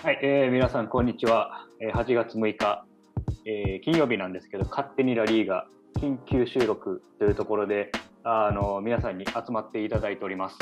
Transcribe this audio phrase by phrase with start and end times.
[0.00, 1.66] はい、えー、皆さんこんにちは。
[1.80, 2.84] えー、8月6日、
[3.44, 5.66] えー、金曜日なんですけど、勝手にラリーが
[6.00, 7.90] 緊急収録というところで、
[8.22, 10.58] あの皆さんに集まっていただいております。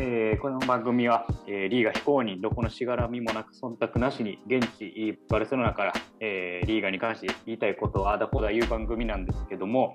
[0.00, 9.92] えー、この番組は、えー、リーガ非公認どこのしがらみもなく忖度なしに現地バルセロナから、えー、リーガに関して言いたいことをあだこだ言う番組なんですけども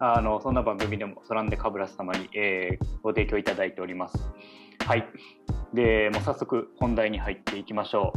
[0.00, 4.18] あのそんな番組でもソランデカブラス様に、えー、ご提供いただいております。
[4.84, 5.06] はい。
[5.74, 8.12] で、もう早速本題に入っていきましょ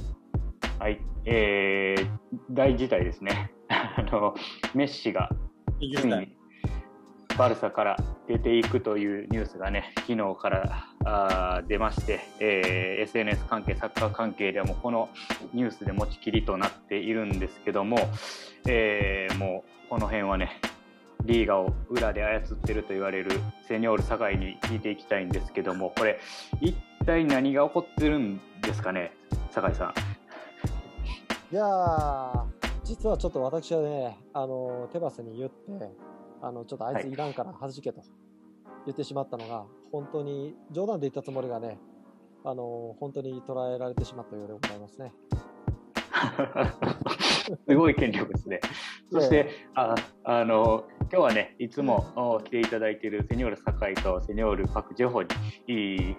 [0.79, 0.81] う。
[0.81, 0.99] はい。
[1.25, 2.07] えー、
[2.49, 3.51] 大事態ですね。
[3.69, 4.35] あの、
[4.73, 5.29] メッシが
[5.79, 6.35] ついに
[7.37, 15.09] バルサから出ていくというニュースがね、昨日からあ出まして、えー、SNS 関係、サッカー関係ではもうこの
[15.53, 17.97] ニュースで持ちきりとなっているんですけども、
[18.67, 20.59] えー、もうこの辺はね、
[21.25, 23.31] リーガを裏で操ってると言われる
[23.67, 26.19] セニョール酒井に聞いていきたいんですけどもこれ
[26.61, 29.11] 一体何が起こってるんですかね
[29.51, 29.93] 酒井さん。
[31.53, 32.45] いや
[32.83, 35.89] 実はちょっと私はねあのテバスに言って
[36.41, 38.01] あのちょっとあいついらんから弾けと
[38.85, 41.77] 言ってしまったのが、はい、本当に冗談で言ったつもりがね
[42.43, 45.13] あの本当に捉えられてしまったようでございますね。
[47.67, 48.59] すごい権力ですね。
[49.11, 56.15] そして、ああの今日はね、いつも来ていただいているセニョール酒井とセニョールパク・ジェホに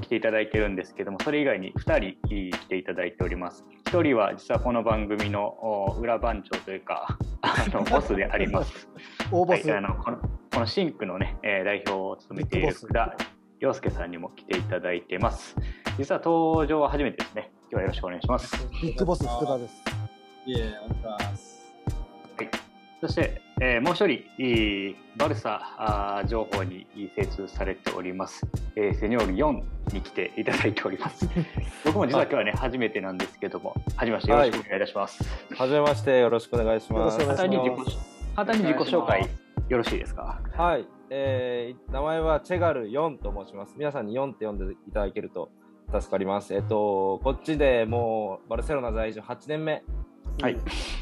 [0.00, 3.64] 来ていただいてるんですけども、それ以外に2人来ていただいております。
[3.86, 8.88] 1人は実はこの番組の裏番長というか、あの ボスであります。
[9.30, 10.18] 大ボス、はい、あのこの
[10.52, 13.16] このシンクのね、代表を務めている福田
[13.60, 15.56] 洋介さんにも来ていただいてます。
[15.98, 17.50] 実は登場は初めてですね。
[17.70, 18.68] 今日はよろしくお願いします。
[18.82, 19.82] ビッグボス福田です。
[20.46, 21.63] いえ、お願いします。
[23.02, 23.08] はい。
[23.08, 29.62] そして、えー、もう一人、バルサあ情報に精通されております、えー、セニョール4
[29.94, 31.28] に来ていただいております。
[31.84, 35.24] 僕も実は今日はね、初めてなんですけども、はじめましてよろしくお願いいたします。
[35.56, 37.18] はじめましてよろしくお願いします。
[37.18, 37.98] 簡単に自己
[38.34, 39.28] 簡単に自己紹介
[39.68, 40.40] よろしいですか？
[40.56, 43.74] はい、えー、名前はチェガル4と申します。
[43.78, 45.50] 皆さんに4って呼んでいただけると
[45.92, 46.52] 助かります。
[46.54, 49.82] えっと、こっちでもうバルセロナ在住8年目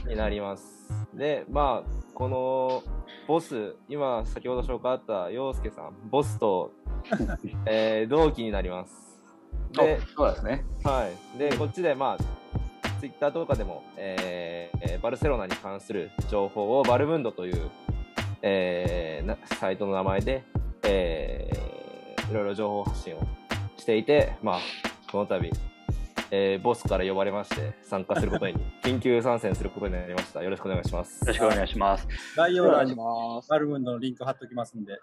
[0.06, 0.93] になります。
[0.93, 2.82] はい、で、まあ、この
[3.26, 6.72] ボス、今先ほど紹介あった洋介さん、ボスと、
[7.66, 9.20] えー、同期になります。
[9.72, 10.65] で、そうですね。
[10.84, 11.38] はい。
[11.38, 12.43] で、こっちでまあ、
[13.00, 17.70] ツイッターとかでも、えー、バルセロナに関する情報をバルムンドという、
[18.43, 20.44] えー、サイトの名前で、
[20.84, 23.26] えー、いろいろ情報発信を
[23.76, 24.59] していて、まあ、
[25.10, 25.50] この度、
[26.34, 30.43] えー、ボスから呼ばれまして参加することに 緊急参戦することになりました。
[30.43, 31.20] よろしくお願いします。
[31.20, 32.09] よろしくお願いします。
[32.34, 34.98] 概要欄にバルムンドのリンク貼っておきますんで。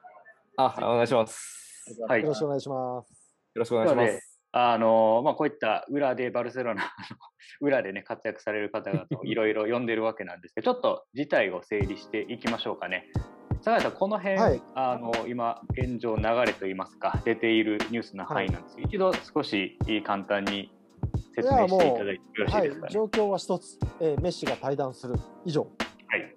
[0.57, 1.95] あ、お願いします。
[2.07, 2.21] はい。
[2.21, 3.11] よろしくお願いします。
[3.53, 4.39] よろしくお願いします。
[4.51, 6.91] あのまあ、こういった裏でバルセロナ
[7.61, 13.05] 裏でね活躍される方々を いろいろ呼んでるわけなんですけどちょっと事態を整理していきましょうかね。
[13.61, 20.71] 坂井さん、この辺、はい、あの今、現状、流れといいますか、出ているニュースの範囲なんです、はい、一度少し簡単に
[21.41, 25.67] 説明していただいてよろしいですか、ね、はい、状況は一つ、えー、メッシが退団する以上。
[26.07, 26.33] はい。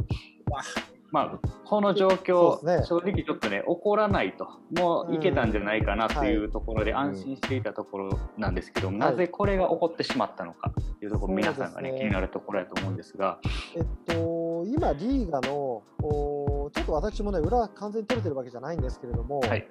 [1.13, 13.39] まあ、この状況、ね、正直ちょっとね、起こらないと、もういけたんじゃないかなというところで安心していたところなんですけど、うん、なぜこれが起こってしまったのかというところ、皆さんがね、ね気になるところだと思うんですが。
[13.77, 19.67] えっと、今、リーガのおちょっと私もね、裏完全に取れてるわけじゃないんですけれども、はい、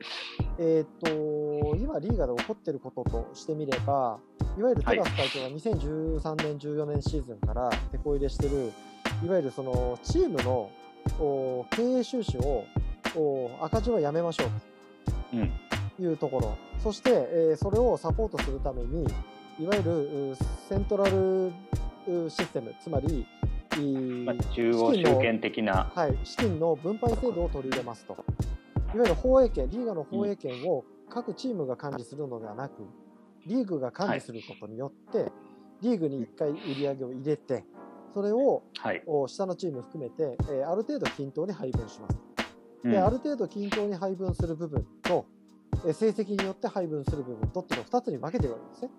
[0.59, 4.19] えっと、今、リーガで起こってることとしてみれば、
[4.57, 8.71] いわゆるテラス会長が2013年、14年シーズンから手こ入れしてる、
[9.23, 10.69] いわゆるそのチームの
[11.71, 12.65] 経営収支を
[13.61, 14.47] 赤字はやめましょう
[15.97, 19.03] というところ、うん、そして、えー、それをサポートするために
[19.59, 20.35] いわゆる
[20.69, 21.51] セントラル
[22.29, 23.25] システムつまり、
[24.25, 28.13] まあ、中央集権的な、はい、資金の分配制度を取り入れますと。
[28.93, 32.83] いわゆる放映権リーガの放映権を各チームが管理するのではなく、
[33.45, 35.31] リーグが管理することによって、はい、
[35.81, 37.63] リーグに1回売り上げを入れて
[38.13, 42.17] それを、はい、下のチーム含めて、えー、ある程度均等に配分します。
[42.83, 45.25] で、ある程度均等に配分する部分と、
[45.85, 48.89] えー、成績によって配分する部分とっていうのを2つに分けてるわけですね。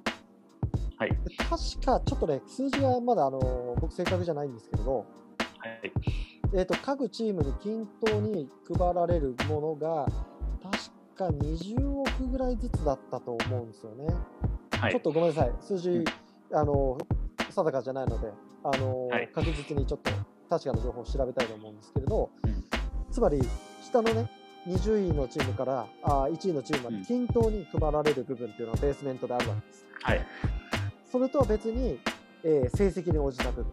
[1.03, 1.49] はい、確
[1.85, 4.99] かちょっとね、数字はまだあの僕、正確じゃないんですけれど、
[5.59, 5.93] はい。
[6.55, 10.07] えーと、各チームに均等に配られるものが、
[10.63, 14.07] 確か20億ぐらいずつだったと思うんですよね。
[14.79, 16.05] はい、ちょっとごめんなさい、数字、うん、
[16.53, 16.99] あの
[17.51, 18.33] 定かじゃないので、
[18.63, 20.11] あの、はい、確実にちょっと
[20.49, 22.65] 確かな情報を調べたいと思うんですけれど、うん、
[23.11, 23.41] つまり
[23.83, 24.31] 下のね
[24.67, 29.87] 20位のチームからあ1位のチームまで均等に配られる部分っていうのはベースメントであるわけです。
[30.03, 30.27] はい、
[31.13, 32.01] それとは別に、
[32.43, 33.73] えー、成績に応じた部分、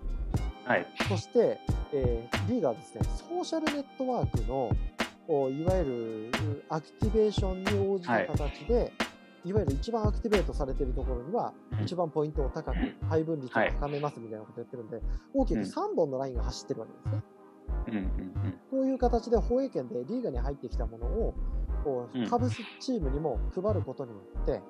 [0.65, 1.57] はい、そして、
[1.93, 3.01] えー、リーですね。
[3.29, 4.69] ソーシャルネットワークの
[5.49, 8.91] いわゆるアクティベーションに応じた形で、はい、
[9.45, 12.75] いわゆる一番アクティベートされているところには、一番ポイントを高く、
[13.07, 15.01] 配分率を高めますみたいなことをやってるんで、
[15.33, 16.87] 大きく3本のラインが走ってるわ
[17.85, 18.53] けですね。
[18.69, 21.33] こういう形で放映権でリーガに入ってきたものを
[22.29, 24.61] カブスチームにも配ることによって、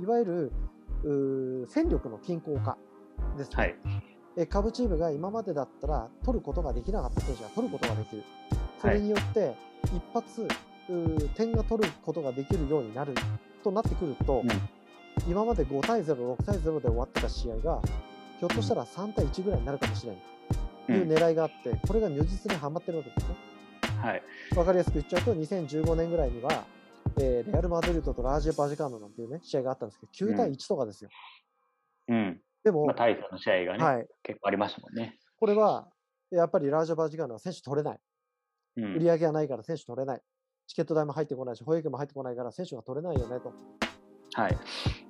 [0.00, 0.52] いわゆる
[1.68, 2.76] 戦力の均衡化
[3.36, 3.56] ですね。
[3.56, 3.74] はい
[4.34, 8.22] え下部チームが今までだったら取ることができなかった選手が取ることができる。
[8.80, 9.54] それによって
[9.94, 10.48] 一発
[11.36, 13.14] 点が取ることができるようになる
[13.62, 17.80] となってくると、うん、今まで5対0、6対0で終わってた試合が
[18.40, 20.22] ひょっとしたら3対1ぐらいになるかもしれない
[20.86, 23.36] という狙いがあって、これが如実にはまってるわけですね。
[24.02, 24.22] はい、
[24.52, 26.64] 分かりやすく言っちゃうと2015年ぐらいには、
[27.20, 31.10] えー、レアル・マドリードとラージェ・バジカーノなんていうね試合があったんですけど9対1とかですよ。
[32.08, 35.18] うん、でも、まあ、大差の試合がね、はい、結構ありましたもんね。
[35.38, 35.88] これは
[36.30, 37.98] やっぱりラージェ・バジカーノは選手取れない。
[38.76, 40.20] うん、売り上げがないから選手取れない。
[40.66, 43.52] チケット代も入ってこないし、保育も入ってこないから選手が取れないよねと。
[44.34, 44.58] はい、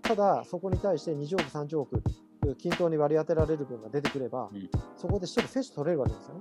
[0.03, 2.03] ただ、そこに対して20億、30億、
[2.59, 6.41] 均等に割り当てられる分が出てくれば、うん、そこで一人選手取れるわけですよね。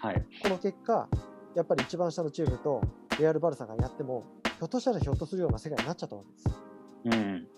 [0.00, 1.08] はい、この結果、
[1.54, 2.80] やっぱり一番下のチームと
[3.18, 6.62] レアル・バルサがやっても、ひょっとしたらひょっとするような世界になっちゃったわけです。
[7.04, 7.48] うん、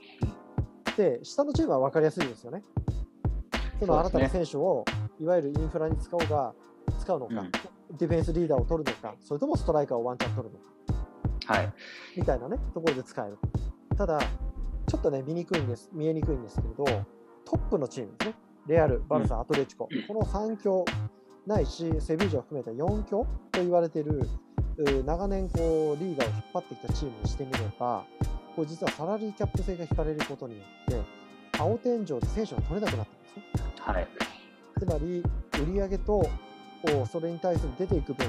[0.96, 2.62] で、下のチームは分かりやすいですよね。
[3.80, 4.84] その新たな選手を、
[5.20, 6.54] いわゆるインフラに使おうが、
[6.98, 7.50] 使うのか、うん、
[7.96, 10.60] ディフェンスリーダーを取るのか、それともストライカーをワンチャン取るの
[11.46, 11.72] か、はい、
[12.16, 13.38] みたいなね、ところで使える。
[13.96, 14.20] ただ、
[14.86, 16.84] ちょっとね、見にくいんです、見えにくいんですけれど、
[17.44, 18.34] トップのチームですね、
[18.66, 20.84] レアル、バルサ、アトレチコ、この3強、
[21.46, 24.26] ないし、セビージャを含めた4強と言われている、
[25.04, 28.04] 長年こうリーガーを引っ張ってきたチームにしてみれば、
[28.56, 31.02] これ実はサラリーキャップ制が引かれることによって、
[31.58, 33.42] 青天井で選手が取れなくなったんですね。
[33.78, 34.08] はい、
[34.78, 35.22] つまり、
[35.62, 36.28] 売上と
[37.10, 38.26] それに対する出ていく分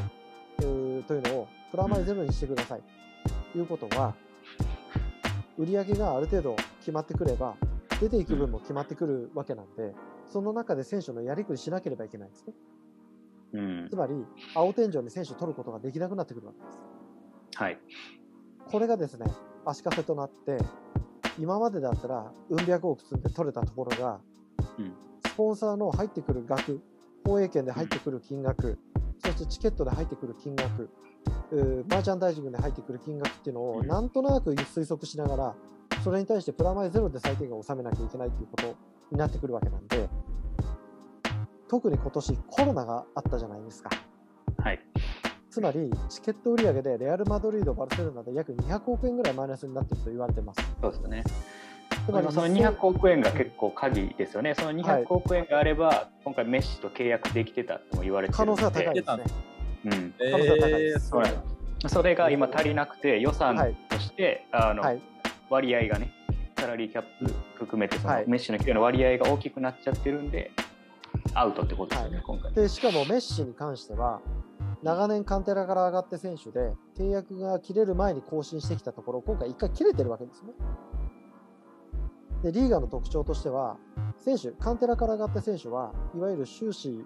[0.57, 2.83] というのをプラマイゼロにしてください
[3.51, 4.13] ということは
[5.57, 7.55] 売上がある程度決まってくれば
[7.99, 9.93] 出ていく分も決まってくるわけなんで
[10.31, 12.53] その中で選手のやりくりしなければいけないんですね。
[13.55, 14.13] うん、つまり
[14.53, 16.77] 青天井に選手を取ることができなくなってくるわけです。
[17.55, 17.77] はい、
[18.67, 19.25] これがですね
[19.65, 20.57] 足かせとなって
[21.39, 24.19] 今までだったらうん百億積んで取れたところが、
[24.77, 24.93] うん、
[25.25, 26.81] スポンサーの入ってくる額
[27.25, 28.77] 放映権で入ってくる金額、
[29.19, 30.89] そしてチケットで入ってくる金額、
[31.89, 35.55] マーチャンダイジングで入ってくる金額っていうのをなんとなく推測しながら、
[36.03, 38.75] それに対してプラマイゼロで最低限納めなきゃいけないということ
[39.11, 40.07] になってくるわけなんで、
[41.67, 43.89] 特に今年コロナがあったじゃないですか。
[44.57, 44.79] はい。
[45.49, 50.61] つまり、チケット売上でレアル・マドリード、バルセロナで約200億円ぐらいマイナスになっていると言われてます。
[50.81, 51.23] そうですね。
[52.05, 59.23] つまりその200億円が結構鍵ですよね、その200億円があれば、はい、今回、メッシと契約できてたとも言われてる可能性は高いですね。
[59.85, 61.09] うん、可能性は高いです。
[61.09, 63.55] そそれが今足りなくて、予算
[63.89, 65.01] として、はい、あの、はい、
[65.49, 66.11] 割合がね、
[66.57, 70.51] サラリーキャップ含めてその、メッシの給与の割合が大きくなっちゃってるんで、
[71.33, 72.53] アウトってことですよね、今回。
[72.53, 74.21] でしかもメッシに関しては、
[74.83, 80.53] 長年カンテラから上がって選手で、契約が切れる前に更新してきたところ、今回一回切れてるわけですね。
[82.43, 83.77] でリーガーの特徴としては、
[84.17, 87.05] 選手、カンテラから上がった選手は、いわゆる収支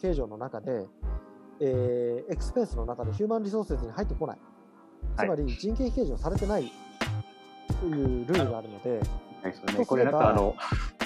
[0.00, 0.86] 計上の中で、
[1.60, 4.38] えー、エクスペンスの中でヒューマンリソースに入ってこない。
[5.16, 6.72] つまり人件費計上されてない
[7.80, 9.00] というルールがあるので、
[9.42, 9.86] ですよね。
[9.86, 10.54] これなんかあの、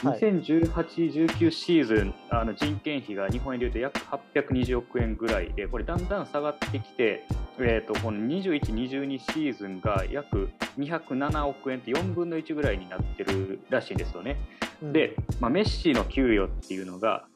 [0.02, 7.24] 2018、19シーズン、あの人件費が日本円でいうと約820億円ぐらいで、これだんだん下がってきて、
[7.58, 14.38] えー、とこの21、22シーズンが約207億円って4分の1ぐらいになってるらしいんですよね。
[14.82, 17.26] うん、で、まあ、メッシの給与っていうのが、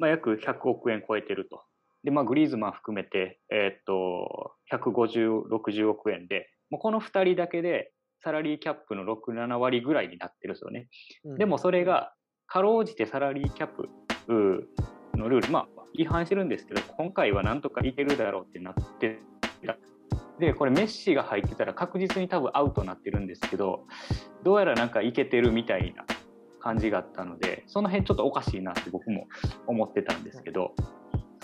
[0.00, 1.62] まあ、約100億円超えてると。
[2.02, 10.88] で、まあ、グリーズマン含めて、えっ、ー、と、150、60億円で、もうこの2人だけでサラリーキャップの6、7割ぐらいになってるんですよね。
[11.24, 12.12] うん、でもそれが、
[12.46, 13.88] かろうじてサラリーキャップ
[15.16, 19.18] のルール、まあ、違反してるんですけど、今回はなんとかいけるだろうってなって
[19.66, 19.76] た。
[20.38, 23.86] で、これメッシが入ってたら確実に多分アウトになってるんですけど、
[24.44, 26.04] どうやらなんかいけてるみたいな
[26.60, 29.26] 感じがあったので、その辺ちょっとおかしいなって僕も
[29.66, 30.74] 思ってたんですけど、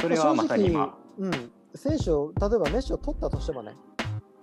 [0.01, 0.97] それはまさに今。
[1.19, 1.33] うん、
[1.75, 3.73] 選手を、例えばメッシを取ったとしてもね、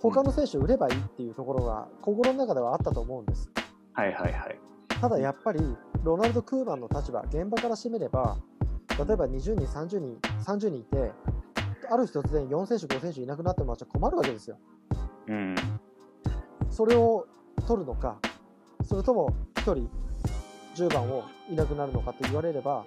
[0.02, 3.48] 他の選手を売ればいいっていうところが心の中ではあったと思うんです。
[3.92, 4.58] はいはいはい。
[4.88, 5.60] ただやっぱり
[6.02, 8.36] ロナルド・クーマンの立場、現場からしてみれば、
[8.98, 11.12] 例えば20人、30人、30人いて、
[11.88, 14.58] ある日突然4選手、5選手いなくなってもらっちゃ困るわけですよ。
[15.28, 15.54] うん。
[16.70, 17.26] それを
[17.68, 18.18] 取るのか、
[18.84, 19.88] それとも1人
[20.74, 22.84] 10番をいなくなるのかと言われれば、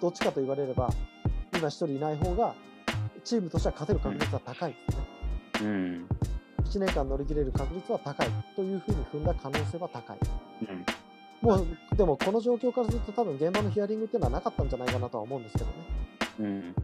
[0.00, 0.90] どっちかと言われれば、
[1.54, 2.54] 今1人いない方が、
[3.24, 5.06] チームとしては勝てる確率は高いですね。
[5.62, 6.08] うん、
[6.66, 10.18] 1年間乗り切れる確率は高いというふうに踏んだ可能性は高い。
[10.68, 10.86] うん、
[11.40, 15.72] もうでも、この状況からすると、多分現場のヒアリングっていうのはなかったんじゃないかなとは思うんですけどね。
[16.40, 16.74] うん。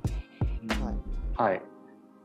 [0.84, 1.62] はい、はい。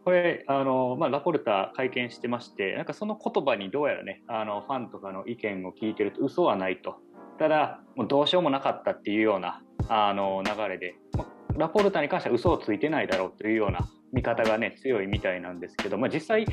[0.07, 6.95] これあの、まあ、ラポルタ会見してましてなんかその言葉にどうやらねあのファンとかの意見を聞いてると嘘はないと。
[7.37, 16.45] ただもうどうしようもなかったっていうようなあの流れで、まあ、ラポルタに関しては嘘をついてないだろうというような見方がね強いみたいなんですけど、まあ、実際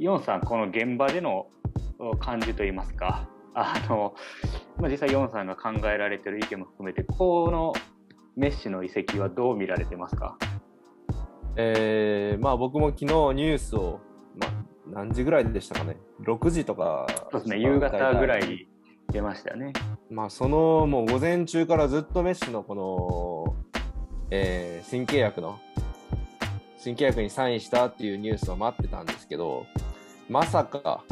[0.00, 1.46] ヨンさんこの現場での
[2.20, 4.14] 感じといいますかあの、
[4.78, 7.74] まあ、実際ヨンさんが考えられてる意見も含めてこの
[8.34, 10.38] メッシの移籍はどう見られてますか？
[11.56, 14.00] えー、まあ僕も昨日ニュースを、
[14.38, 14.50] まあ、
[14.86, 17.06] 何時ぐらいでしたかね、6時とか。
[17.30, 18.68] そうですね、夕方ぐらいに
[19.12, 19.74] 出ましたね。
[20.10, 23.54] まあそのもう午前中からずっとメッシのこの、
[24.30, 25.58] えー、新契約の、
[26.78, 29.66] 新契約にサインしたっていうニュースを待ってたんですけど、
[30.30, 31.02] まさか、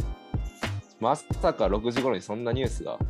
[1.00, 3.00] まさか6時頃にそんなニュースが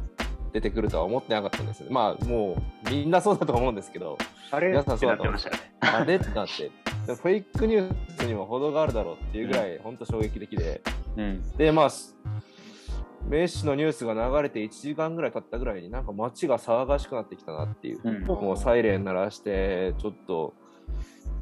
[0.55, 1.89] 出てくるとは思ってなかったんですよ。
[1.91, 4.17] まあもうみんなそうだと思うんですけど、
[4.51, 5.57] あれ皆さんそうだと思いましたね。
[5.81, 6.71] あれってなって、
[7.05, 10.81] フェイクニュースにも程があるだろうっていうぐらい、本当衝撃的で、
[11.19, 11.89] うん、で、まあ、
[13.27, 20.55] メッシのニュースが流れて1時間ぐらい経ったぐらいになんか街が騒がしくなってきたなっていう、うん、もうサイレン鳴らしてちょっと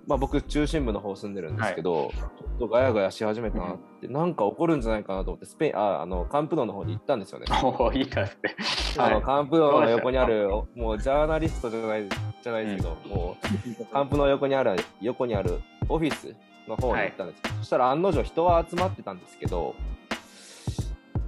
[0.07, 7.47] まあ、僕中心部の方住んでるんですけど、はい、ちょっとガヤガヤし始めたなって、うん、なんか起こるんじゃないかなと思ってスペインああのカンプノの方に行ったんですよね。
[7.63, 8.57] おいいですね。
[8.99, 12.09] あの、カンプノの横にあるもうジャーナリストじゃない
[12.43, 13.37] じゃないですけど、うん、も
[13.81, 16.35] うカンプの横にある横にあるオフィス
[16.69, 19.75] の方に行ったんです、はい、そしたら案の定人は集まってたんですけど。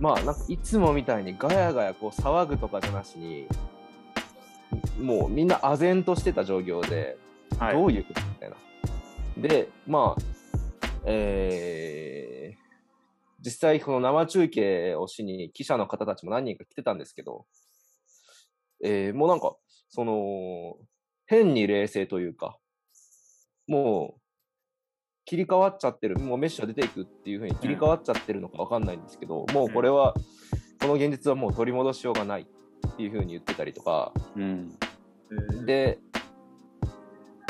[0.00, 3.48] まあなんかいつもみたいにガヤガヤこう騒ぐとかじゃなしに
[5.00, 7.16] もうみんな唖然としてた状況で、
[7.58, 8.27] はい、どういうこと？
[9.38, 10.22] で、まあ、
[11.06, 12.56] えー、
[13.44, 17.46] 実際この生中継をしに記者の方たちも何人か来てたんですけど、
[18.84, 19.56] えー、もうなんか、
[19.88, 20.76] その、
[21.26, 22.58] 変に冷静というか、
[23.66, 24.20] もう、
[25.24, 30.14] 切り替わっちゃってる、もうメッシュが出ていくっていうふうに切り替わっちゃってるのか分かんないんですけど、うん、もうこれは、
[30.80, 34.78] この現実はもう取り戻しようがないっていうふうに言ってたりとか、うん、
[35.66, 35.98] で、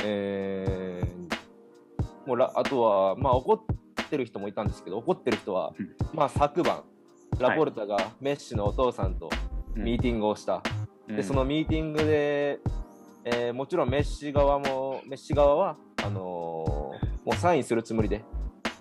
[0.03, 1.08] えー、
[2.29, 6.83] もうあとは、まあ、怒ってる人もいたんですけど怒ってる人は、うん、まあ、昨晩
[7.39, 9.31] ラポルタがメッシのお父さんと
[9.75, 10.63] ミーティングをした、
[11.09, 12.59] うん、でそのミーティングで、
[13.25, 18.23] えー、もちろんメッシ側もメッシ側はあのー、もうサインするつもりで、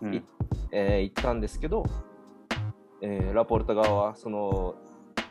[0.02, 0.24] うん、
[0.74, 1.86] えー、行ったんですけど、
[3.02, 4.76] えー、ラポルタ側はその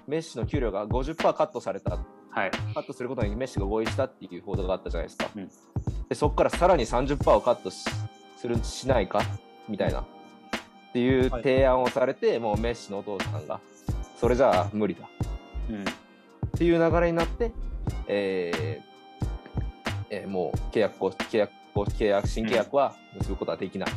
[0.07, 1.99] メッシの給料が50%カットされた、
[2.31, 5.29] はい、カットすることにメッシが合意したっていう報道があったじゃないですか。
[5.37, 5.49] うん。
[6.09, 7.71] でそこからさらに30%をカット
[8.37, 9.21] するしないか？
[9.69, 10.01] みたいな。
[10.01, 10.05] っ
[10.93, 13.61] ていう提案をされて、はい、もうメッシのお父さんが
[14.19, 15.07] それじゃあ無理だ、
[15.69, 15.85] うん、っ
[16.57, 17.53] ていう流れになって、
[18.07, 23.91] えーえー、もう契約契約契約新契約は結ぶことはできない、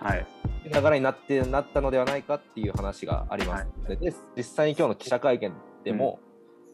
[0.00, 0.26] うん、はい、
[0.64, 5.52] 流れになってなったのではないかっていう話があります、はい、で実際に今日の記者会見
[5.84, 6.18] でも、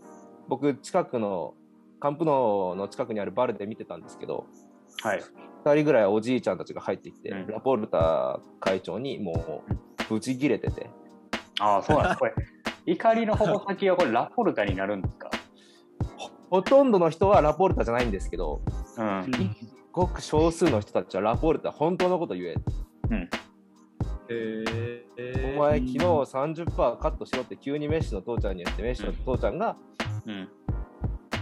[0.01, 0.07] うん、
[0.49, 1.53] 僕近くの
[2.01, 4.47] カンプノの近くにあるバルで見てたんですけど
[5.03, 5.23] はい、
[5.65, 9.75] 2人ぐらいおじいちゃんたちが入ってきて、うん、ラポルタ会長にもう
[10.09, 10.91] ブチ切れてて。
[11.61, 12.19] ああ、そうなんです。
[12.21, 12.35] これ、
[12.87, 15.31] 怒りの矛先はこれラポルタになるんですか？
[16.51, 18.63] ほとんどの人はラポルタじゃないんですけど、
[18.97, 19.31] うん、
[19.93, 22.55] ごく少数の人たちはラポルタ本当のこと言え。
[23.11, 23.31] うん。
[24.29, 29.77] えー、お前昨日30%カットしろって急にメッシの父ちゃんに言ってメッシの父ちゃんが、
[30.27, 30.49] うん、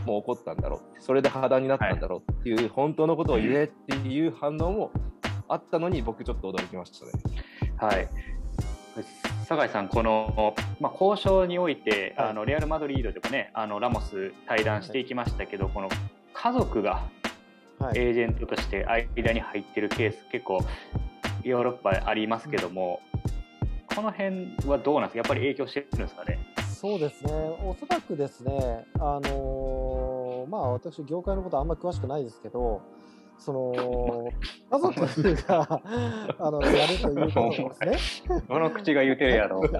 [0.06, 1.02] もう怒ったんだろう。
[1.02, 2.32] それで破談になったんだろう。
[2.32, 4.90] っていう、はい、本当のことを言えっていう反応も
[5.48, 7.12] あったのに僕ちょっと驚きましたね。
[7.76, 8.08] はい。
[9.46, 15.88] 酒井さん、この、まあ、交渉において、はい、あのレアル・マドリードでもねあのラモス対談していきましたけど、はい、この
[16.32, 17.02] 家族が
[17.94, 20.60] エージェントとして間に入ってるケース、結構
[21.42, 23.00] ヨーロッパありますけども、
[23.94, 25.18] この辺はどうなんですか？
[25.18, 26.38] やっぱり影響してるんですかね？
[26.84, 27.32] そうですね、
[27.64, 32.82] おそらくですね、あのー、まあ、私、業界のことあんまり詳しくないですけど、
[33.38, 34.30] その
[34.70, 35.80] 家族が
[36.38, 38.38] あのやるということですね。
[38.46, 39.64] どの口が言うてるやろう。
[39.66, 39.72] い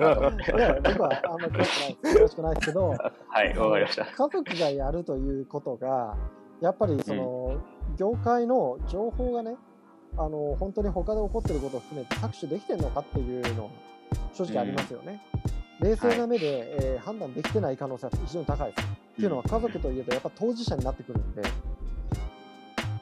[0.59, 2.97] や僕はあんまり詳しくない詳しくないですけど、 は
[3.45, 4.07] い、わかりました。
[4.07, 6.17] 家族がやるということが、
[6.63, 9.57] やっぱりその、うん、業界の情報がね、
[10.17, 13.71] あの本当に他で起こっていることを含めて搾取できてるのかっていうのは
[14.33, 15.23] 正直ありますよね。
[15.47, 18.89] うん冷静な目で、はい、えー、判断できてない可能性は非常に高いです。
[18.89, 21.43] っていうのは家族といえどやっぱ当事者になってくるんで、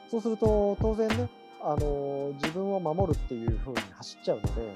[0.09, 1.29] そうすると当然ね、
[1.61, 4.75] あの自分を守るっていう風に走っちゃうので、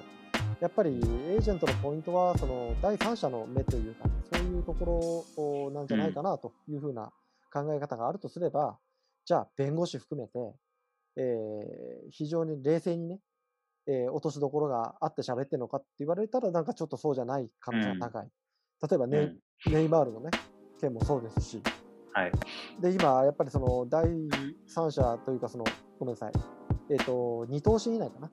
[0.60, 7.12] やっぱりエージェントのポイントはその第三者の目というか、そういうところなんじゃないかなという風な
[7.54, 8.80] 考え方があるとすれば、
[9.26, 10.56] じゃあ弁護士含めて、
[11.18, 13.20] えー、非常に冷静にね、
[13.88, 18.28] えー、落としどころがあって喋ってるのかって言われたら、なんかちょっとそうじゃない可能性が高い。
[18.90, 19.34] 例えばネ,、
[19.68, 20.30] ネイマールのね、
[20.80, 21.62] 件もそうですし、
[22.14, 22.32] はい、
[22.80, 24.08] で今、やっぱりその第
[24.68, 25.66] 三者というかその、
[26.00, 26.32] ごめんなさい、
[26.92, 28.30] えっ、ー、と2等身以内かな、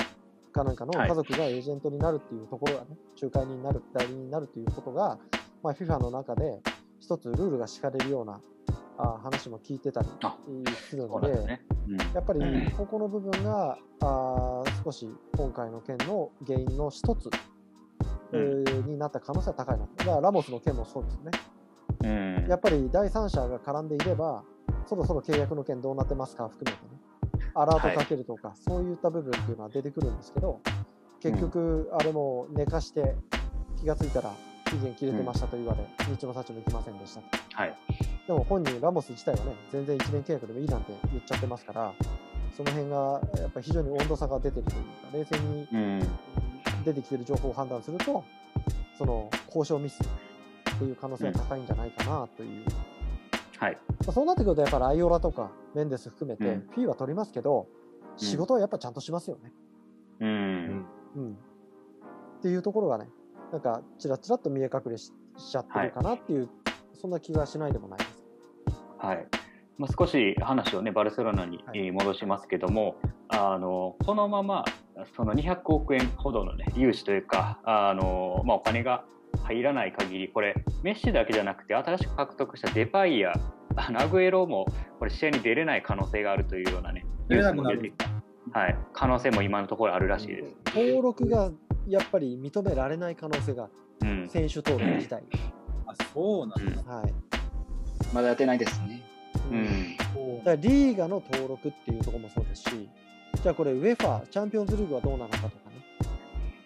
[0.52, 5.18] かなんかの家族がエージェントになるっていうところがね、仲介人になる、代理人になるということが、
[5.62, 6.61] まあ、FIFA の中で
[7.00, 8.40] 一つルールが敷かれるような
[8.96, 10.08] あ話も聞いてたり
[10.88, 11.62] するので、ね。
[11.88, 12.40] うん、やっぱり
[12.73, 14.53] ここの部分があ
[14.85, 17.31] 少し今回の件の原因の一つ、
[18.33, 21.31] うん、になった可能性は高いなだからラモスの件もそうですよね。
[22.43, 24.45] うん、やっぱり第三者が絡んでいれば、
[24.87, 27.00] そろそろ契約の件どうなってますか含めてね、
[27.55, 30.61] アラートかけるとか、はい、そういった部分っていうのは出てくるんですけど、
[31.21, 33.14] 結局、あれも寝かして、
[33.81, 34.35] 気がついたら
[34.67, 37.26] 期限切れてましたと言われ、日も幸も行きませんでしたと。
[37.55, 37.75] はい、
[38.26, 41.95] でも本人、ラモス自体はね、全然1年契約でもいいなんて言っちゃってますから、
[42.56, 45.68] その辺がやっぱり非常に温度差が出てるというか、冷静に
[46.84, 48.25] 出てきてる情報を判断すると、
[48.96, 52.64] その交渉ミスっていう可能性が高いんじゃないかなという。
[53.58, 53.78] はい、
[54.12, 56.44] そうなってくると、やっぱりアイオラとかメンデス含めて、
[56.75, 57.66] フィーは取りますけど、
[58.16, 59.52] 仕事はやっぱちゃんとしますよね。
[60.20, 60.87] うん。
[61.16, 61.32] うん。
[62.38, 63.08] っていうところがね、
[63.52, 66.50] なんか、ちらちらっと見え隠れしちゃってるかなっていう、はい、
[66.94, 68.25] そんな気がしないでもないです。
[68.99, 69.26] はい。
[69.78, 71.62] まあ、少し話をね、バルセロナに
[71.93, 72.97] 戻しますけども、
[73.28, 74.64] はい、あの、このまま、
[75.16, 79.04] その200億円ほどのね、融資というか、あの、まあ、お金が
[79.43, 83.33] 入らない限り、これ、メッシだけじゃなくて、新しく獲得したデパイや
[83.76, 84.66] アグエロも
[84.99, 88.09] これ試合に出れない可能性があるというようなね、ニュースも出てきた。
[88.52, 90.56] はい、可能性も今のところあるらしいです。
[90.75, 91.50] 登録が
[91.89, 93.69] やっぱり認められない可能性が、
[94.02, 95.23] うん、選手登録自体。
[95.87, 97.15] あ、そうなんです、はい。
[98.15, 99.02] まだやってないですね。
[99.50, 99.97] うん。
[100.39, 102.89] だからリーガの登録っていうところもそうですし、
[103.43, 105.75] じゃあこれ、ウェファー、チャンピオンズリーグはどうなのかとかね。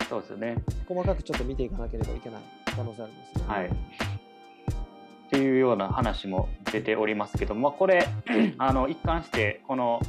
[0.09, 0.57] そうですよね。
[0.87, 3.45] 細かくちょっと見ていかなければいけない可能性ありますね。
[3.47, 3.67] はい。
[3.67, 8.09] っていうような話も出ておりますけど、まあ、これ
[8.57, 10.01] あの一貫してこの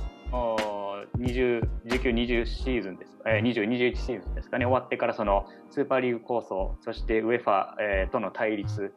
[1.17, 8.93] 20 19、20シーズンです、えー、20、21シーズンですかね、終わってからそのスーパーリーグ構想、そしてウェファ、えー、との対立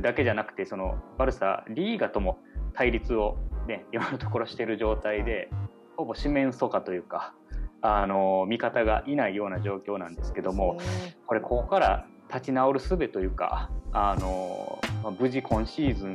[0.00, 2.38] だけじゃなくて、そのバルサ、リーガとも
[2.74, 5.48] 対立を、ね、今のところしている状態で、
[5.96, 7.34] ほぼ四面楚歌というか、
[7.82, 10.78] あの味方がいないような状況なんですけども、
[11.26, 16.14] これ、ここから立ち直る術というか、あのまあ、無事今シーズン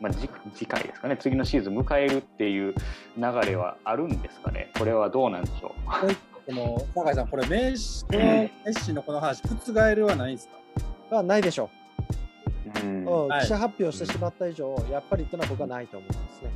[0.00, 2.74] まあ、次回ですかね、次のシーズン迎えるっていう
[3.18, 5.74] 流れはあるんですかね、これはどうなんでしょ
[6.46, 6.46] う？
[6.46, 10.48] でも、酒井さん、これ、メッシこのメッシのこの話、覆るはないんです
[11.10, 11.18] か？
[11.18, 11.79] あないでしょう。
[12.82, 16.50] うん、記者発表してしまった以上、やっぱりっていうのは僕はないと思うんですね。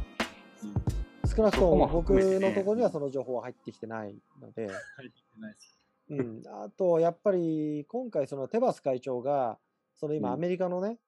[1.24, 4.68] うん、少なくとも僕のところにはその情報は入ってきてないので。
[6.10, 9.58] うん、あと、やっぱり今回、そのテバス会長が、
[9.96, 10.98] その今、アメリカのね、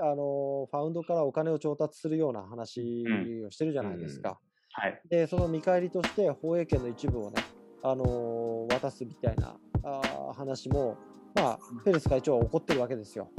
[0.00, 3.04] あのファウンドからお金を調達するような話
[3.46, 4.30] をしてるじゃないですか。
[4.30, 4.34] うん。
[4.34, 4.38] うん
[4.78, 7.42] はい、でその見返りとして放映権の一部をね、
[7.82, 10.98] あの渡すみたいなあ話も、
[11.34, 13.30] まあ、ペレス会長は怒ってるわけですよ。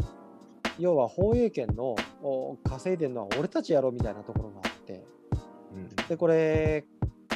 [0.80, 1.96] 要は放映権の
[2.64, 5.06] 稼いでるのは俺たちやろうみたいなところがあって、
[5.74, 6.86] うん、でこれ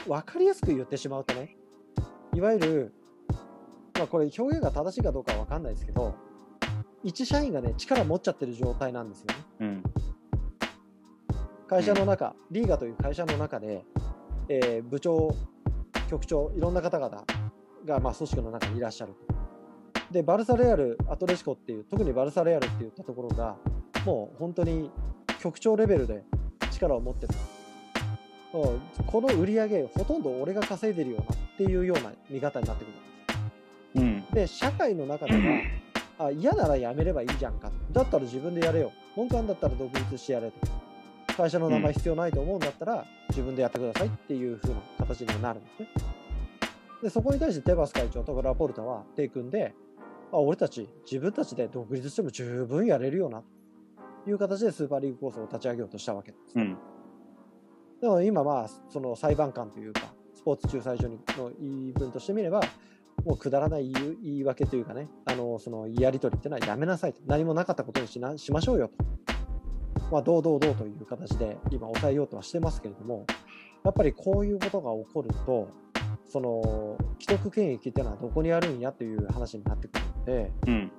[0.08, 1.58] 分かりやすく言ってしまうとね
[2.34, 2.94] いわゆる、
[3.96, 6.16] まあ、これ表現が正しいかどうかは分かんないですけど
[7.04, 9.36] 一社員がね、力持っちゃってる状態なんですよね。
[9.62, 9.84] うん、
[11.68, 13.84] 会社の中、リーガという会社の中で、
[14.50, 15.36] えー、部長、
[16.10, 17.24] 局長、いろんな方々
[17.86, 19.14] が、まあ、組織の中にいらっしゃる。
[20.12, 23.56] で、バルサレアル、アトレシコっていう、特にバルサレアルっていったところが、
[24.06, 24.92] もう本当に
[25.40, 26.24] 局長レベルで
[26.72, 27.34] 力を持ってる。
[28.52, 32.88] この売り上げ、ほとんど俺が稼いでるよなっていうような見方になってく
[33.98, 34.30] るんです。
[34.30, 35.34] うん、で、社会の中で
[36.18, 37.72] は、あ嫌ならやめればいいじゃんか。
[37.94, 38.92] だったら自分でやれよ。
[39.16, 40.68] 本館だったら独立してやれと。
[41.38, 45.88] 会社の名前必要ないと思うんだったら、自分でやってくださいっていう風な形になるんですね。
[47.02, 49.74] で、そこに対してテバス会長とラポルタは手組んで、
[50.32, 53.44] あ、俺たち自分たちで独立しても十分やれるよな、
[54.24, 56.54] という形でスーパーリーグ構想を立ち上げようとしたわけです。
[56.56, 56.78] うん、
[58.02, 62.62] でも今まあ、その裁判官というか、スポーツ仲裁所の言い分としてみれば、
[63.26, 69.04] もうくだらない言い訳というかね、あのそのやり取りっていうのはやめなさいと、何もなかったことにしなしましょうよと。
[70.12, 73.26] まあ、どうどうどうという形で今抑えようとはしてますけれども、
[73.84, 75.70] やっぱりこういうことが起こると、
[76.32, 80.92] その既得権益っていうのはどこにあるんやという話になってくるので、うん、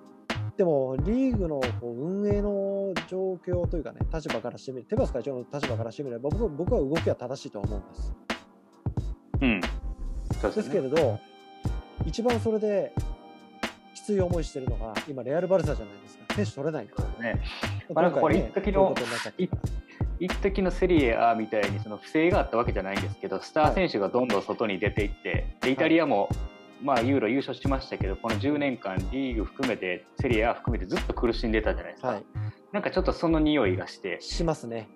[0.58, 8.14] でもリーグのこう運営の状況というかね、立場からしてみる、テバス会長の立場からしてみれば僕、僕は動きは正しいと思うんです。
[9.40, 9.60] うん、
[10.50, 11.18] ですけれど、
[12.04, 12.92] 一番それで
[13.94, 17.32] きつい思いしてるのが、今、レアル・バルサじゃないですか、選手取れないから。
[17.32, 17.40] ね。
[17.94, 18.94] まあ、なんかこれ、一時の、
[20.22, 26.28] 一時のセリエ A みたいにその不正があったわけじゃないんですけど、スター選手がどんどん外に出ていって、でイタリアも、
[26.80, 32.08] まあ、ユーロ優勝しましたけど、この10年間、リーグ含めて、セリエ A 含めてずっと苦しんでたじゃないですか。
[32.08, 32.24] はい、
[32.70, 34.18] なんかちょっとその匂いがして。
[34.20, 34.88] しますね。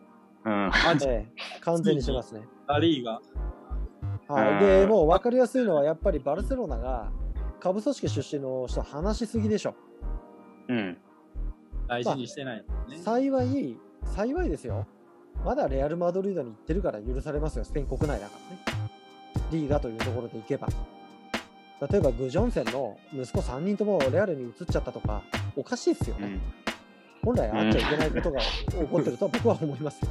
[0.44, 0.70] うん、
[1.08, 1.26] ええ、
[1.60, 2.42] 完全にしますね。
[2.68, 3.20] ラリーが。
[4.28, 7.10] はい、でもう分かりやすいのはやっぱりバルセロナが
[7.58, 9.74] 下部組織出身の人話しすぎでしょ。
[10.68, 10.98] うん。
[11.88, 14.86] 大事にしてない、ね、幸い、幸いですよ。
[15.44, 18.86] まだレアル・マドリードに行ってるから許されますよ、スペイン国内だからね。
[19.50, 20.68] リーガというところで行けば。
[21.90, 25.22] 例えば、グジョンセンの息子3人ともレアルに移っちゃったとか、
[25.54, 26.26] おかしいですよね。
[26.26, 26.40] うん、
[27.22, 30.10] 本来あっちゃいけないことが 起こってるとは僕は思いますよ。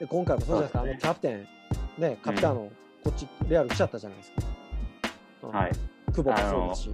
[0.00, 1.48] で今回もそうじゃないですか、あのキャプテン、
[1.98, 2.70] ね、カピターノ、
[3.02, 5.48] こっち、レアル来ちゃったじゃないですか。
[5.48, 5.72] はい。
[6.12, 6.90] 久保もそうだし。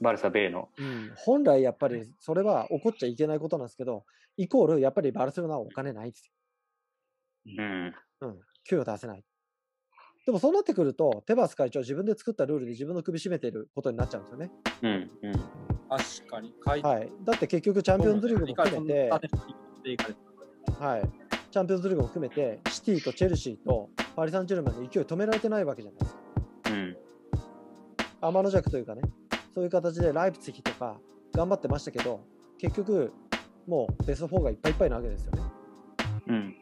[0.00, 1.12] バルサ・ベイの、うん。
[1.16, 4.04] 本来やっぱりそれは起こっちゃいけないことなんですけど、
[4.36, 6.32] イコールやっぱりバルセロナはお金ないですよ。
[7.58, 7.94] うん。
[8.20, 8.40] うん。
[8.68, 9.24] 給与出せない。
[10.26, 14.50] でもそうなってくると、テバス会長自分で作ったルールで自分の首絞めてることになっちゃうんですよね。
[14.82, 15.10] うん。
[15.22, 15.32] うん。
[15.88, 16.52] 確かに。
[16.64, 17.12] はい。
[17.24, 19.20] だって結局チャンピオンズリーグも含めて、はい。
[21.50, 26.20] チャンピオンズリーグも含めて、シティとチェルシーとパリ・サンジェルマンの勢い止められてないわけじゃないですか。
[26.70, 26.96] うん。
[28.20, 29.02] 天の弱というかね、
[29.54, 30.98] そういう形でライプツィヒとか
[31.32, 32.20] 頑張ってましたけど、
[32.58, 33.12] 結局、
[33.66, 35.42] もうベスト4がいっぱいいっぱいなわけですよね。
[36.28, 36.54] うん。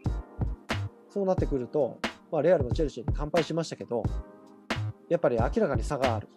[1.11, 1.99] そうなってくると、
[2.33, 4.03] まあ、レアルもチェルシーに完敗しましたけど、
[5.09, 6.29] やっぱり明らかに差がある。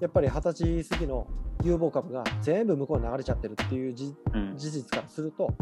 [0.00, 1.26] やっぱり二十歳過ぎの
[1.64, 4.14] 有望株が全部向こうに流れちゃってるっていう事
[4.56, 5.54] 実からすると、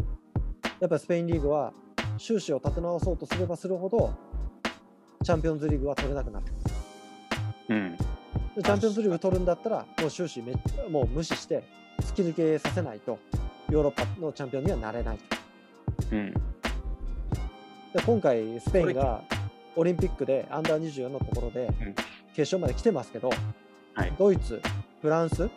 [0.79, 1.73] やっぱりスペインリーグは
[2.17, 4.13] 収支を立て直そうとすればするほど
[5.23, 6.45] チャンピオンズリーグは取れなくなる。
[7.69, 10.53] うん、チャンピオンズリーグ取るんだったらもう収支め
[10.89, 11.63] もう無視して
[12.01, 13.19] 突き抜けさせないと
[13.69, 15.19] ヨーロッパのチャンピオンにはなれない。
[16.11, 16.39] うん、で
[18.05, 19.23] 今回スペインが
[19.75, 21.69] オリンピックでアンダー24のところで
[22.35, 23.29] 決勝まで来てますけど、
[23.93, 24.61] はい、ドイツ、
[25.01, 25.49] フランス、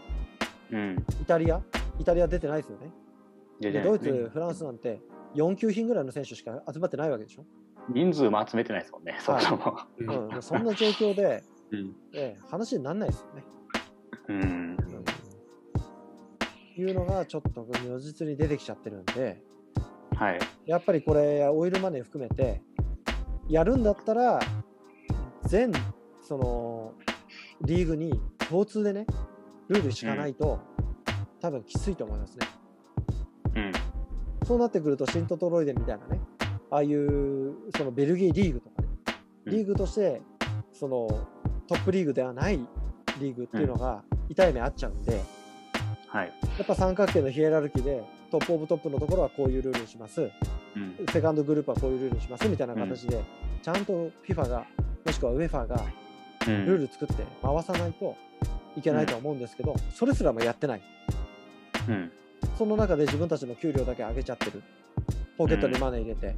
[0.70, 1.60] うん、イタリア、
[1.98, 2.90] イタリア出てないですよね。
[3.60, 5.00] でドイツ、フランスなんて
[5.34, 7.44] 4級品ぐらいの選手しか集まってないわけでしょ。
[7.90, 9.78] 人数も集めてないですもんね、そもそも。
[9.98, 11.42] うん、そんな状況で、
[11.72, 13.44] うん、ええ、話にならないですよね。
[14.28, 14.97] うん、うん、
[16.80, 19.42] いうのがちょっと如実に出てきちゃってるんで、
[20.16, 22.62] はい、やっぱりこれ、オイルマネー含めて、
[23.48, 24.40] やるんだったら、
[25.44, 25.72] 全
[26.22, 26.92] その
[27.62, 29.06] リーグに共通でね、
[29.68, 32.46] ルールしかないと、うん、多分きついと思いますね。
[33.54, 33.72] うん、
[34.46, 36.20] そうなってくると、シントトロイデンみたいなね、
[36.70, 38.88] ああいうそのベルギーリーグとかね、
[39.46, 40.20] リーグとして
[40.72, 41.08] その
[41.66, 42.58] トップリーグではない
[43.20, 45.22] リーグっていうのが痛い目あっちゃうんで、
[46.08, 50.30] はい、やっぱ三角形のヒエラルキーで top of top のところはこういうルールにします、
[50.76, 53.22] うん、セカンドグループはこういうルールにしますみたいな形で、
[53.62, 54.66] ちゃんと FIFA が
[55.04, 55.82] もしくは UEFA が
[56.46, 58.16] ルール作って回さないと
[58.76, 60.82] いけないとは思うんですけど、それすらもやってない。
[61.88, 62.12] うん。
[62.56, 64.62] その中で自分たちの給料だけ上げちゃってる。
[65.36, 66.26] ポケットにマネー入れて。
[66.26, 66.34] うん、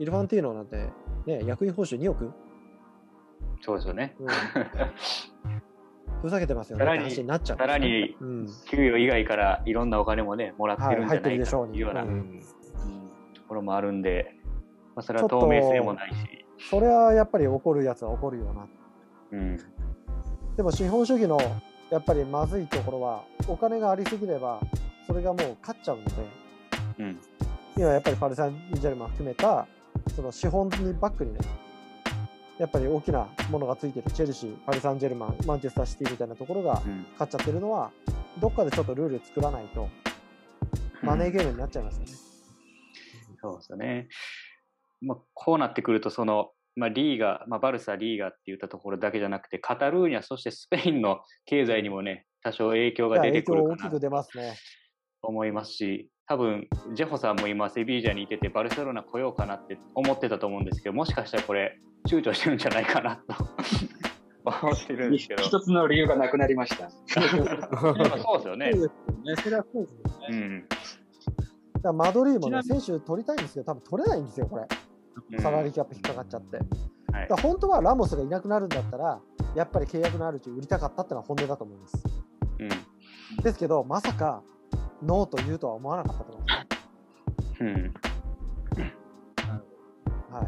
[0.00, 0.88] イルファンティーノなんて、
[1.26, 2.32] ね、役員報酬2億？
[3.60, 4.14] そうですよね。
[4.18, 4.28] うん、
[6.22, 6.84] ふざけてますよね。
[6.84, 8.16] さらに、になっちゃう、ね、さらに、
[8.68, 12.08] 給与以外からいろんなお金もね、もらってるんじゃないかというような、と
[13.48, 14.34] ころもあるんで、
[14.94, 16.16] まあ、それは透明性もないし。
[16.70, 18.66] それはやっぱり起こるやつは起こるよな。
[19.32, 19.58] うん、
[20.56, 21.38] でも資本主義の
[21.90, 24.60] やっぱりまずいところは、お金がありすぎれば、
[25.06, 26.10] それがもう勝っちゃうので、
[26.98, 27.20] うん、
[27.76, 29.66] 今やっぱりパルサン・ジェルマン含めた
[30.14, 31.40] その資本にバックにね
[32.58, 36.82] やっぱり大きなものがついてるチェルシーパリ・サンジェルマンマンチェスターシティみたいなところが
[37.18, 39.88] 勝っちゃってるのは、うん、どっかでちょっとルール作らないと
[41.02, 42.12] マネーゲームになっちゃいますよね。
[43.30, 44.08] うん、そうですよね。
[45.02, 53.74] まあ、こうなってくるとそのまあ、リーガ、まあ、バルサ、リーガって言ったところだけじゃなくて、カタルーニャ、そしてスペインの経済にもね、多少影響が出てくるかな。
[53.74, 54.54] 大きく出ますね。
[55.22, 63.34] 思いますし、多分ジェホさんも今セビージャにいててバルセロナ来ようかなって思ってたと思うんですけどもしかしたらこれ躊躇してるんじゃないかなと。
[64.46, 66.88] 思ってるんですけど一つの理由がなくなりました。
[67.10, 67.52] そうですよね。
[68.22, 68.72] そうですよね
[69.36, 70.64] それはそうですよね、うん。
[71.82, 75.38] だマドリーもね、選手取りたいんですけど、多分取れないんですよ、これ。
[75.40, 76.58] サラリーキャップ引っかかっちゃって。
[77.12, 79.20] はい、だ本当はラモスがいなくなるんだったら、
[79.56, 82.04] やっぱり契約のあるうち売りたかったってのは本音だと思います。
[82.60, 82.64] う
[83.40, 84.44] ん、ですけど、まさか
[85.02, 86.66] ノーと言うとは思わなかったと思いま
[87.56, 87.94] す、うん。
[90.30, 90.42] は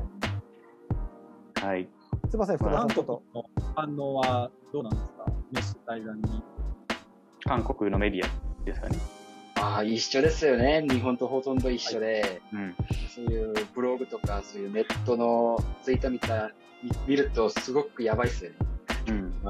[1.61, 1.65] い。
[1.65, 1.89] はい。
[2.29, 3.23] すみません、福田さん、ちょっと。
[3.75, 6.43] 反応はどうなんですか、メッシ対談に。
[7.45, 8.99] 韓国のメディアですかね。
[9.57, 10.87] ああ、一緒ですよね。
[10.89, 12.77] 日本とほとんど一緒で、はい、うん、
[13.15, 16.53] そういうブログとか、そういうネットのツイッター見た
[17.07, 18.57] 見ると、すごくやばいですよね。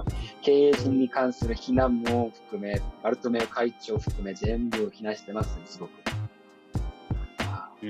[0.00, 5.92] うん、経営陣に関する非難も含め、バルトメオ会長含め、全部非難してますね、すごく。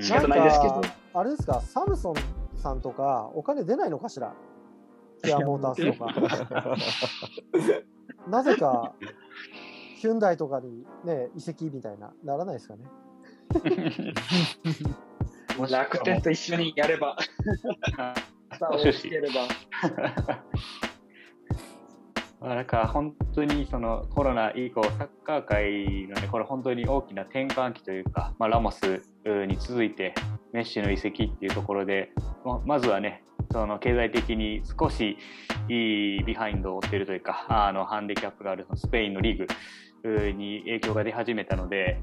[0.02, 0.82] 仕方ないですけど。
[1.14, 2.14] あれですか、サムソン
[2.56, 4.34] さんとか、お金出ないのかしら、
[5.22, 6.04] キアモータースと
[6.52, 6.76] か。
[8.28, 8.92] なぜか、
[9.96, 12.84] ヒュンダイとかにね、移籍みたいな、ならないですかね？
[15.70, 17.16] 楽天と一緒にやれば、
[18.58, 19.48] さ をつければ。
[22.40, 30.14] まあ、なんか本当にそのコロナ以降、サッカー界のね、これ本当に大きな転換期というか、まあ、ラモスに続いて
[30.52, 32.10] メッシの移籍っていうところで、
[32.64, 35.16] まずはね、その経済的に少し
[35.68, 39.46] いいビハインドを負っているというか、あのハンディキャップがあるスペインのリーグ、
[40.04, 42.00] に影響が出始めたので、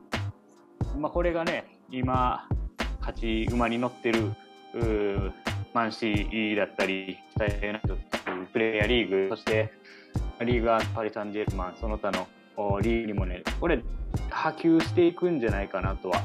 [0.97, 2.47] まあ、これがね今
[2.99, 4.31] 勝ち馬に乗ってる
[5.73, 7.17] マンシーだったり
[8.51, 9.71] プレイヤーリーグそして
[10.41, 12.27] リーグアパリ・サンジェルマンその他の
[12.81, 13.81] リーグにもねこれ
[14.29, 16.21] 波及していくんじゃないかなとは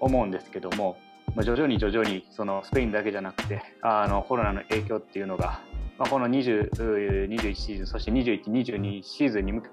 [0.00, 0.96] 思うんですけども、
[1.34, 5.60] まあ、徐々に徐々にそのスペインだけじゃなくてあのコロナの影響っていうのが、
[5.98, 9.68] まあ、この20 21シーズンそして21、22シーズンに向け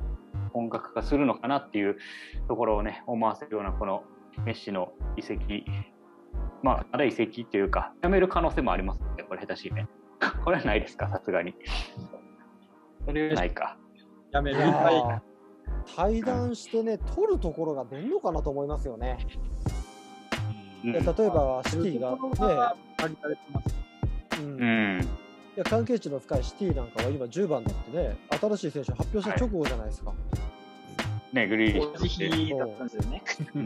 [0.53, 1.97] 本格化するのかなっていう
[2.47, 4.03] ところをね思わせるようなこの
[4.45, 5.65] メッシの移籍
[6.63, 9.87] まあまだ移籍っていうかやめる可能性もありますねこれ下手しいね。
[10.43, 11.53] これはないですかさすがに。
[13.07, 13.77] それはないか。
[14.31, 14.59] やめる。
[15.95, 19.17] 対談してね取るところが出るのかなと思いますよね、
[20.83, 22.17] うん、例えばシティがね。
[24.39, 24.65] うん、う
[24.99, 25.01] ん。
[25.01, 30.09] いや関係値の深いシティなんかは今10番だってね、新しい選手発表した直後じゃないですか。
[30.09, 30.15] は
[31.33, 33.23] い、ね、グリーンヒだったんですよね。
[33.55, 33.65] うん、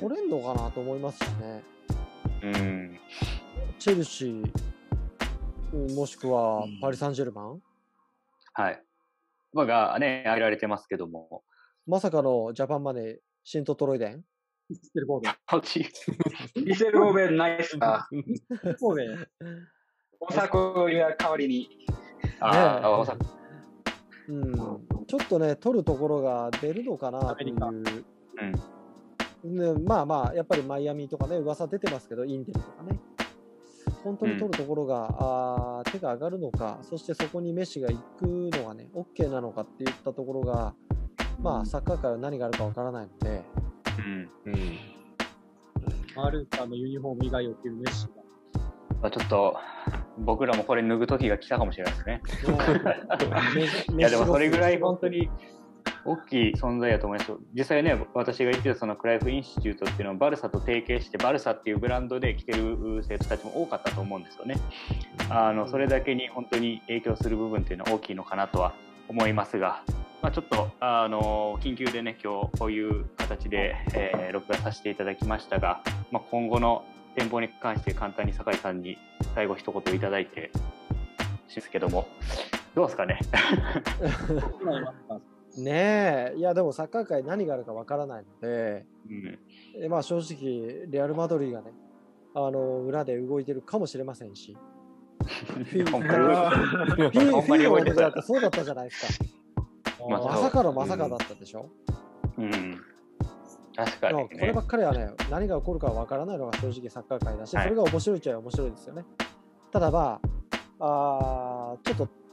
[0.00, 1.64] 取れんのかなと思いますしね。
[2.42, 2.98] うん、
[3.78, 7.62] チェルシー、もしくはパリ・サンジェルマン、うん、
[8.58, 8.82] はい。
[9.52, 11.44] まあ、がね、挙げられてますけども。
[11.86, 14.24] まさかのジャパンマネー、シントトロイデン？
[14.70, 16.64] ミセル・ボーベン。
[16.64, 18.08] ミセル・ボーベン、ナイスな。
[18.80, 19.28] ボーベン。
[20.18, 21.68] 大迫や代わりに。
[22.40, 23.26] ああ、大迫。
[24.28, 24.54] うん、
[25.06, 27.54] ちょっとね、取るところが出るのかなという。
[29.44, 32.98] うん、ね、まあまあ、やっぱりマイアミとかね、噂出てますけど、インテルとかね。
[34.06, 38.22] 本当に取るところが、うん、あ手が上がるのか、そしてそこにメッシが行く
[38.56, 40.74] のがね、OK なのかっていったところが、
[41.42, 43.42] まあ、サッカー界は何があるかわからないので。
[43.98, 44.30] うん。
[44.52, 44.78] うん。
[46.14, 48.12] マルカのユニフォーム以外を着るメッシが。
[49.02, 49.56] まあ、ちょっと、
[50.18, 52.22] 僕らもこれ脱ぐ時が来たかもしれないですね。
[53.98, 55.28] いやでもそれぐらい本当に
[56.06, 57.32] 大きい存在やと思います。
[57.54, 64.56] 実際ね、私が言ってたそのクライフインシチュートっていうのはバルサと提携してバルサっていうブランドで来てる生徒たちも多かったと思うんですよね。
[65.28, 68.72] あのそれだけに本当に影響する部分っていうのは大きいのかなとは
[69.08, 69.82] 思いますが、
[70.22, 76.84] まあ、ちょっとあの緊急でね今日こういう形で、えー、録画させていただきましたが、まあ、今後の
[77.16, 78.98] 展望に関して簡単に酒井さんに
[79.34, 80.50] 最後一言いただいて
[81.54, 82.06] ですけども
[82.74, 83.18] どうですかね？
[85.56, 88.86] ねえいやでもサッカー界何があるかわからないので、
[89.82, 91.72] うん、まあ正直レアル・マドリーがね
[92.34, 94.56] あの裏で動いてるかもしれませんし
[95.24, 95.98] フィーの
[97.72, 99.24] 男だってそうだったじゃないですか、
[100.08, 101.70] まさかのまさかだったでしょ、
[102.36, 102.80] うん、うん
[103.76, 109.04] 確かに、ね、こればっかりはね、何が起こるかわからないのが正直サッカー界だし、はい、それが面白いっちゃ面白いですよね。
[109.70, 110.20] ただま
[110.80, 112.25] あ、あちょっとス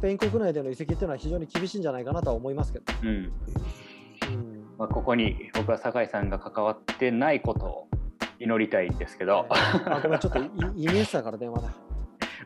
[0.00, 2.92] ペイン国内での移籍っていうのは非常に厳しいんじゃないかなとは思いますけど。
[3.02, 3.08] うん。
[3.08, 3.32] うん、
[4.78, 7.88] まあ、ここに僕は酒井さんが関わってないことを
[8.38, 9.46] 祈りたいんですけど。
[9.50, 11.72] あごめん、ちょっとイニエスタから電話だ。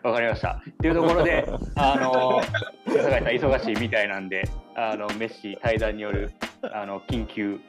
[0.03, 0.61] わかりました。
[0.69, 2.41] っていうところで、 あの、
[2.87, 4.43] 酒井さん忙しいみたいなんで、
[4.75, 7.61] あの、メッシ対談による、あの、緊急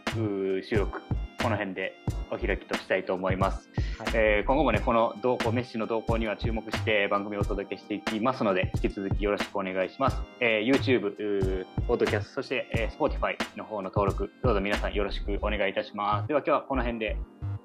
[0.63, 1.01] 収録、
[1.41, 3.69] この辺で終お開きとしたいと思います。
[3.99, 10.21] はい、えー、今後もね、この動向、メッシの動向には注目して番組をお届けしていきますので、引き続きよろしくお願いします。
[10.39, 16.27] えー、YouTube、ポッドキャスト、そして、えー、Spotify の方の登録、どうぞ皆さんよろしくお願いいたします。
[16.27, 17.17] では今日はこの辺で、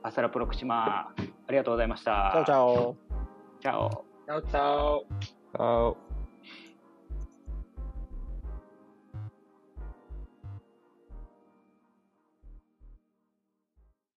[0.02, 2.42] hasta la próxima、ありがとうございました。
[2.46, 2.96] チャオ
[3.60, 3.68] チャオ。
[3.68, 4.04] チャオ。
[4.26, 5.06] チャオチャオ。
[5.52, 6.07] チャオ。